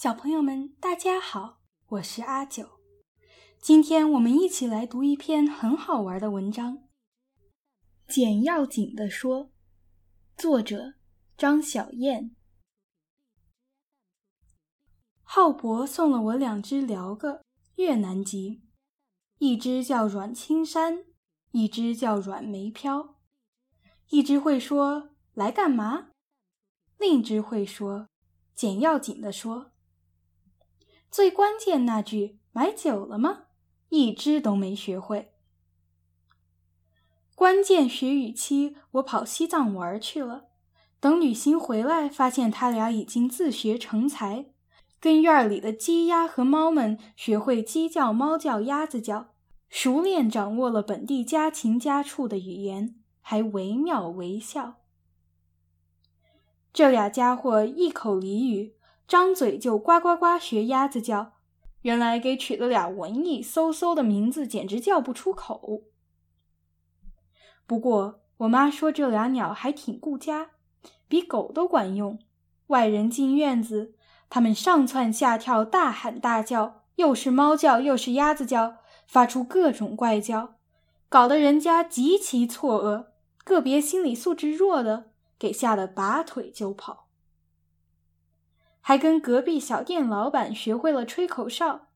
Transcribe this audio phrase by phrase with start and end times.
[0.00, 2.80] 小朋友们，大家好，我是阿九。
[3.60, 6.78] 今天我们一起来读一篇很好玩的文章，
[8.08, 9.44] 《简要紧的说》，
[10.38, 10.94] 作者
[11.36, 12.34] 张小燕。
[15.22, 17.44] 浩博送了我两只鹩个，
[17.74, 18.62] 越南籍，
[19.36, 21.04] 一只叫阮青山，
[21.50, 23.18] 一只叫阮梅飘。
[24.08, 26.12] 一只会说“来干嘛”，
[26.96, 28.08] 另一只会说
[28.56, 29.69] “简要紧的说”。
[31.10, 33.44] 最关键那句“买酒了吗？”
[33.90, 35.32] 一只都没学会。
[37.34, 40.44] 关键学语期，我跑西藏玩去了。
[41.00, 44.50] 等旅行回来，发现他俩已经自学成才，
[45.00, 49.30] 跟院里的鸡鸭和猫们学会鸡叫、猫叫、鸭子叫，
[49.68, 54.74] 熟练掌握了本地家禽家畜的语言，还惟妙惟肖。
[56.72, 58.76] 这俩家伙一口俚语。
[59.10, 61.32] 张嘴就呱呱呱学鸭子叫，
[61.82, 65.82] 原来给取了俩文艺嗖嗖的名字，简直叫不出口。
[67.66, 70.50] 不过我妈说这俩鸟还挺顾家，
[71.08, 72.20] 比狗都管用。
[72.68, 73.96] 外人进院子，
[74.28, 78.76] 它们上蹿下跳，大喊大叫，又是猫叫又是鸭子叫，
[79.08, 80.54] 发出各种怪叫，
[81.08, 83.06] 搞得人家极其错愕。
[83.42, 87.08] 个别心理素质弱的，给吓得拔腿就跑。
[88.80, 91.88] 还跟隔壁小店老板学会了吹口哨，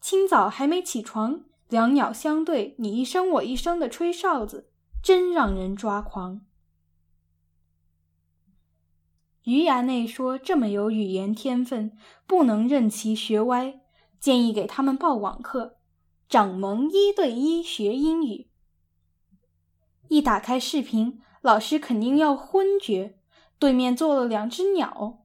[0.00, 4.70] 清早还没起床，两鸟相对，你一声我一声的吹哨子，
[5.02, 6.42] 真让人抓狂。
[9.44, 13.80] 余衙内说：“这么有语言天分，不能任其学歪，
[14.20, 15.78] 建议给他们报网课，
[16.28, 18.48] 掌蒙一对一学英语。”
[20.08, 23.18] 一打开视频，老师肯定要昏厥。
[23.58, 25.19] 对面坐了两只鸟。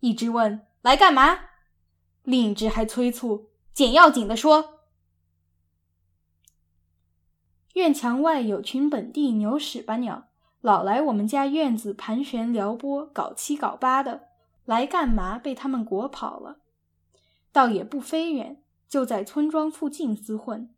[0.00, 1.40] 一只问来干嘛，
[2.22, 4.80] 另一只还催促简要紧的说
[7.74, 10.28] ：“院墙外有群本地牛屎巴鸟，
[10.60, 14.28] 老来我们家院子盘旋撩拨，搞七搞八的。
[14.64, 15.38] 来干嘛？
[15.38, 16.60] 被他们裹跑了，
[17.52, 20.74] 倒也不飞远，就在村庄附近厮混。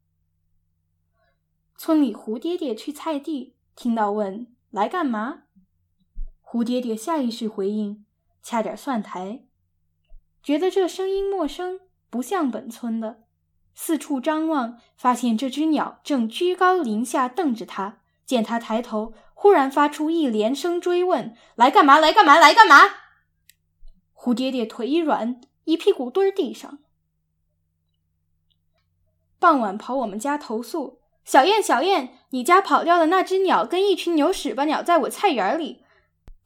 [1.77, 5.43] 村里胡爹爹去菜地，听到问来干嘛，
[6.41, 8.05] 胡爹爹下意识回应。”
[8.43, 9.45] 掐点蒜苔，
[10.43, 13.25] 觉得这声音陌生，不像本村的。
[13.75, 17.99] 四处张望，发现这只鸟正居高临下瞪着他。
[18.27, 21.99] 见他抬头，忽然发出一连声追问：“来干嘛？
[21.99, 22.39] 来干嘛？
[22.39, 22.77] 来干嘛？”
[24.13, 26.79] 胡爹爹腿一软，一屁股蹲地上。
[29.39, 35.83] 傍晚跑我们家投诉：“小燕，小燕，你家跑掉的那只鸟跟一群牛屎巴鸟在我菜园里。”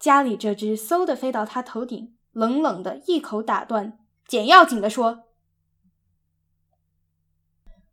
[0.05, 3.99] 家里这只嗖的飞到他头顶，冷冷的一口打断，
[4.29, 5.23] 简要紧的说：“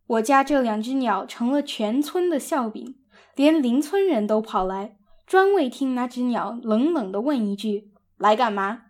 [0.08, 2.98] 我家这两只鸟成了全村的笑柄，
[3.34, 8.88] 连邻村人都跑来，专为听那只鸟冷冷的问一句‘来干嘛’，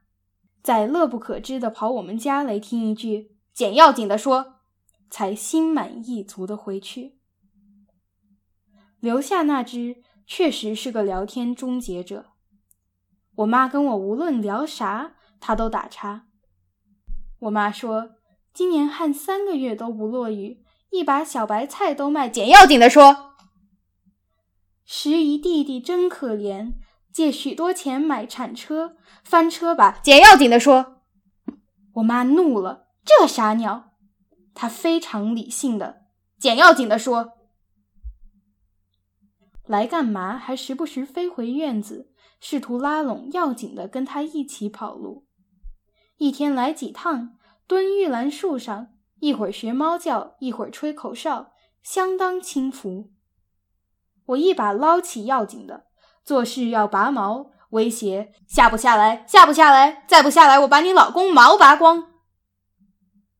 [0.63, 4.55] 再乐不可支的跑我们家来听一句‘简要紧的说’，
[5.11, 7.19] 才心满意足的回去。
[8.99, 12.29] 留下那只确实是个聊天终结者。”
[13.35, 16.25] 我妈跟我无论聊啥，她都打岔。
[17.39, 18.11] 我妈说，
[18.53, 22.27] 今年旱三个月都不落雨，一把小白菜都卖。
[22.27, 23.35] 简要紧的说，
[24.85, 26.73] 十姨弟弟真可怜，
[27.11, 29.99] 借许多钱买铲车，翻车吧。
[30.03, 31.01] 简要紧的说，
[31.93, 33.93] 我妈怒了，这傻鸟。
[34.53, 36.01] 她非常理性的，
[36.37, 37.31] 简要紧的说，
[39.65, 40.37] 来干嘛？
[40.37, 42.09] 还时不时飞回院子。
[42.43, 45.27] 试图拉拢要紧的跟他一起跑路，
[46.17, 48.87] 一天来几趟，蹲玉兰树上，
[49.19, 51.51] 一会儿学猫叫，一会儿吹口哨，
[51.83, 53.11] 相当轻浮。
[54.25, 55.85] 我一把捞起要紧的，
[56.25, 62.07] 做事要拔毛，威胁下不下来，下不下来，再不下来，我把你老公毛拔光。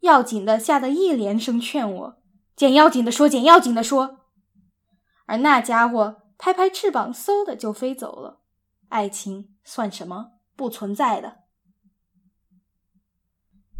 [0.02, 2.18] 要紧的吓得一连声劝我，
[2.56, 4.20] 捡要紧的说，捡要紧的说，
[5.32, 8.42] 而那家伙拍拍翅膀，嗖的就飞走了。
[8.90, 10.32] 爱情算什么？
[10.58, 11.38] 不存在的。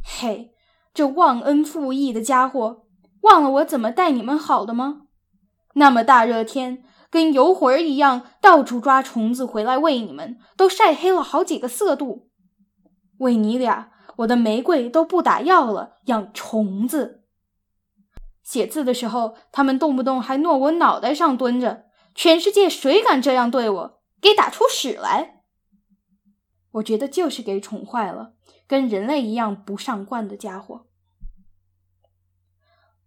[0.02, 0.54] 嘿，
[0.94, 2.86] 这忘恩负义的家伙，
[3.24, 5.08] 忘了我怎么待你们好的吗？
[5.74, 12.30] 那么大热天，跟游魂儿一样，到处抓虫子回来喂你们，都晒黑了好几个色度。
[13.18, 17.21] 为你俩，我的玫瑰都不打药了，养虫子。
[18.52, 21.86] 写字的时候，他们动不动还诺我脑袋上蹲着。
[22.14, 24.02] 全世界谁敢这样对我？
[24.20, 25.44] 给打出屎来！
[26.72, 28.34] 我觉得就是给宠坏了，
[28.68, 30.88] 跟人类一样不上冠的家伙。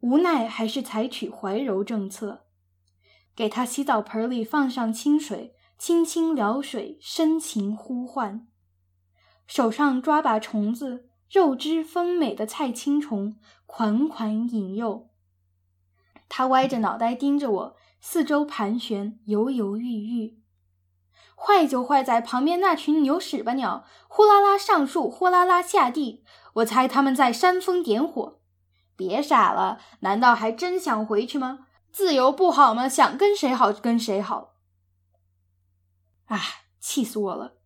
[0.00, 2.46] 无奈还是采取怀柔政策，
[3.36, 8.48] 给他洗澡盆里放上清水，轻轻撩水，深情呼唤。
[9.46, 13.36] 手上抓把虫子，肉汁丰美的菜青虫，
[13.66, 15.10] 款款引诱。
[16.36, 20.40] 他歪着脑袋盯着我，四周盘旋，犹犹豫豫。
[21.36, 26.24] 坏就坏在旁边那群牛屎巴鸟，呼啦啦上树，呼啦啦下地。
[26.54, 28.40] 我猜他们在煽风点火。
[28.96, 31.68] 别傻了，难道还真想回去吗？
[31.92, 32.88] 自由不好吗？
[32.88, 34.54] 想跟谁好跟谁好。
[36.24, 36.40] 唉，
[36.80, 37.58] 气死我了！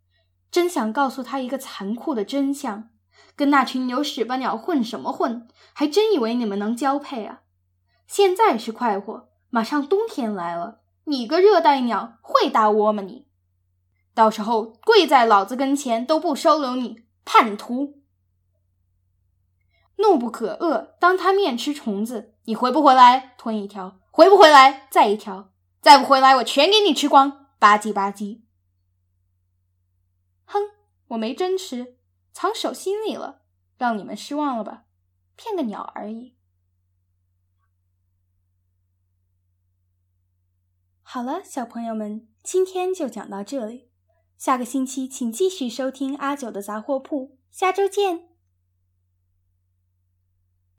[0.51, 2.91] 真想告诉他一个残酷的真相：
[3.35, 5.49] 跟那群牛屎巴鸟混什么混？
[5.73, 7.41] 还真以为你们能交配啊？
[8.09, 13.03] 现在是快活，马上冬天来了，你个热带鸟会搭窝吗？
[13.03, 13.29] 你
[14.15, 18.01] 到时候跪在老子跟前都不收留你，叛徒！
[19.97, 23.35] 怒不可遏，当他面吃虫子，你回不回来？
[23.37, 24.89] 吞一条，回不回来？
[24.91, 25.51] 再一条，
[25.83, 27.47] 再不回来，我全给你吃光！
[27.59, 28.41] 吧唧吧唧。
[30.47, 30.63] 哼，
[31.09, 31.99] 我没真吃，
[32.33, 33.43] 藏手心里了，
[33.77, 34.85] 让你们失望了吧？
[35.37, 36.38] 骗个鸟而已。
[41.11, 43.89] 好了，小朋友们，今天就讲到这里，
[44.37, 48.28] 下个星期请继续收听阿九的杂货铺，下周见。